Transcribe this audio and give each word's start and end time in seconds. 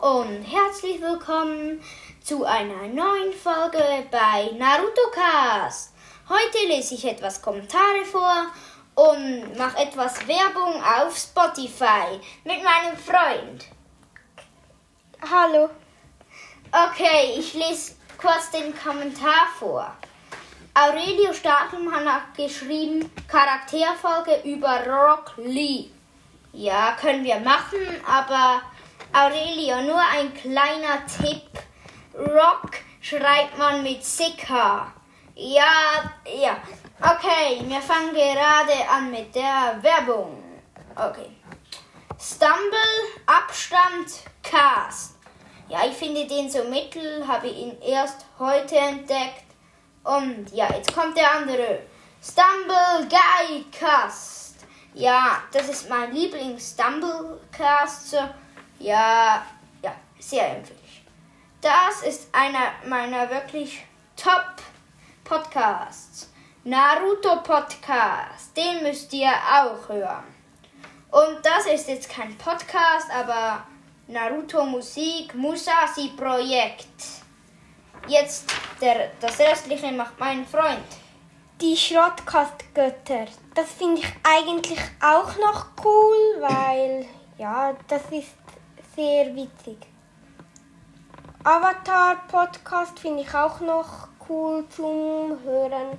und 0.00 0.42
herzlich 0.44 0.98
willkommen 1.02 1.78
zu 2.22 2.46
einer 2.46 2.88
neuen 2.88 3.34
Folge 3.34 3.84
bei 4.10 4.50
Naruto 4.56 5.10
Cast. 5.12 5.92
Heute 6.26 6.68
lese 6.68 6.94
ich 6.94 7.04
etwas 7.04 7.42
Kommentare 7.42 8.02
vor 8.10 8.46
und 8.94 9.58
mache 9.58 9.76
etwas 9.76 10.26
Werbung 10.26 10.82
auf 10.82 11.14
Spotify 11.18 12.18
mit 12.44 12.62
meinem 12.64 12.96
Freund. 12.96 13.66
Hallo. 15.30 15.68
Okay, 16.72 17.34
ich 17.38 17.52
lese 17.52 17.92
kurz 18.16 18.50
den 18.52 18.74
Kommentar 18.78 19.48
vor. 19.58 19.94
Aurelio 20.72 21.34
Stadelmann 21.34 22.10
hat 22.10 22.34
geschrieben 22.34 23.10
Charakterfolge 23.28 24.40
über 24.44 24.82
Rock 24.86 25.34
Lee. 25.36 25.90
Ja, 26.54 26.96
können 26.98 27.22
wir 27.22 27.38
machen, 27.40 27.80
aber 28.08 28.62
Aurelio, 29.12 29.82
nur 29.82 30.00
ein 30.00 30.32
kleiner 30.32 31.04
Tipp. 31.04 31.50
Rock 32.14 32.70
schreibt 33.00 33.58
man 33.58 33.82
mit 33.82 34.04
Sika. 34.04 34.92
Ja, 35.34 36.12
ja. 36.24 36.56
Okay, 37.00 37.60
wir 37.64 37.82
fangen 37.82 38.14
gerade 38.14 38.88
an 38.88 39.10
mit 39.10 39.34
der 39.34 39.80
Werbung. 39.82 40.40
Okay. 40.94 41.36
Stumble, 42.20 42.78
Abstand, 43.26 44.12
Cast. 44.44 45.16
Ja, 45.68 45.84
ich 45.86 45.96
finde 45.96 46.24
den 46.26 46.48
so 46.48 46.62
mittel, 46.64 47.26
habe 47.26 47.48
ihn 47.48 47.82
erst 47.82 48.26
heute 48.38 48.76
entdeckt. 48.76 49.46
Und 50.04 50.52
ja, 50.52 50.72
jetzt 50.72 50.94
kommt 50.94 51.16
der 51.16 51.34
andere. 51.34 51.80
Stumble 52.22 53.08
Guy 53.08 53.64
Cast. 53.72 54.54
Ja, 54.94 55.42
das 55.52 55.68
ist 55.68 55.88
mein 55.88 56.12
Lieblings-Stumblecast. 56.12 58.16
Ja, 58.80 59.46
ja, 59.82 59.94
sehr 60.18 60.56
empfindlich. 60.56 61.04
Das 61.60 62.02
ist 62.02 62.34
einer 62.34 62.72
meiner 62.86 63.28
wirklich 63.28 63.84
Top-Podcasts. 64.16 66.32
Naruto 66.64 67.42
Podcast. 67.42 68.56
Den 68.56 68.82
müsst 68.82 69.12
ihr 69.12 69.28
auch 69.28 69.86
hören. 69.88 70.24
Und 71.10 71.44
das 71.44 71.66
ist 71.66 71.88
jetzt 71.88 72.08
kein 72.08 72.38
Podcast, 72.38 73.10
aber 73.12 73.64
Naruto 74.08 74.64
Musik 74.64 75.34
Musashi 75.34 76.12
Projekt. 76.16 76.88
Jetzt 78.08 78.50
der, 78.80 79.10
das 79.20 79.38
restliche 79.38 79.92
macht 79.92 80.18
mein 80.18 80.46
Freund 80.46 80.86
die 81.60 81.76
Schrottkastgötter. 81.76 83.26
Das 83.54 83.70
finde 83.72 84.00
ich 84.00 84.10
eigentlich 84.22 84.80
auch 85.02 85.36
noch 85.36 85.66
cool, 85.84 86.40
weil 86.40 87.04
ja, 87.36 87.76
das 87.88 88.00
ist 88.10 88.32
sehr 89.00 89.34
witzig. 89.34 89.78
Avatar 91.42 92.16
Podcast 92.28 92.98
finde 92.98 93.22
ich 93.22 93.34
auch 93.34 93.58
noch 93.60 94.08
cool 94.28 94.62
zum 94.68 95.38
Hören. 95.42 95.96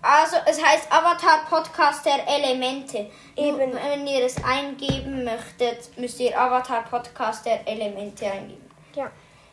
Also 0.00 0.36
es 0.46 0.64
heißt 0.64 0.86
Avatar 0.92 1.46
Podcast 1.50 2.06
der 2.06 2.20
Elemente. 2.28 3.10
Eben. 3.34 3.72
Wenn 3.72 4.06
ihr 4.06 4.24
es 4.24 4.36
eingeben 4.44 5.24
möchtet, 5.24 5.98
müsst 5.98 6.20
ihr 6.20 6.40
Avatar 6.40 6.84
Podcast 6.84 7.44
der 7.44 7.66
Elemente 7.66 8.26
eingeben. 8.26 8.70
Ja. 8.94 9.10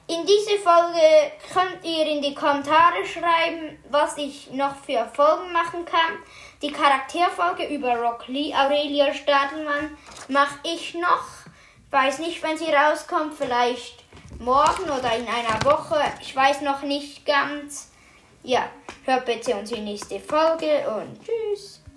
In 0.08 0.23
diese 0.28 0.59
Folge 0.59 1.31
könnt 1.52 1.84
ihr 1.84 2.06
in 2.06 2.22
die 2.22 2.36
Kommentare 2.36 3.03
schreiben, 3.03 3.80
was 3.90 4.16
ich 4.19 4.52
noch 4.52 4.75
für 4.75 5.09
Folgen 5.12 5.52
machen 5.52 5.84
kann. 5.85 6.19
Die 6.62 6.72
Charakterfolge 6.72 7.66
über 7.66 7.96
Rock 7.96 8.28
Lee, 8.28 8.53
Aurelia 8.53 9.12
Stadelmann 9.12 9.97
mache 10.28 10.59
ich 10.63 10.94
noch. 10.94 11.46
Weiß 11.91 12.19
nicht, 12.19 12.41
wenn 12.44 12.57
sie 12.57 12.72
rauskommt, 12.72 13.35
vielleicht 13.35 14.03
morgen 14.40 14.84
oder 14.84 15.16
in 15.16 15.28
einer 15.28 15.63
Woche. 15.63 16.00
Ich 16.22 16.35
weiß 16.35 16.62
noch 16.62 16.81
nicht 16.81 17.25
ganz. 17.25 17.91
Ja, 18.44 18.69
hört 19.06 19.25
bitte 19.25 19.56
unsere 19.56 19.81
nächste 19.81 20.19
Folge 20.19 20.85
und 20.90 21.19
tschüss. 21.24 21.81